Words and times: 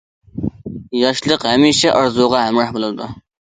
ياشلىق 1.01 1.47
ھەمىشە 1.51 1.95
ئارزۇغا 2.01 2.45
ھەمراھ 2.49 2.77
بولىدۇ. 2.83 3.15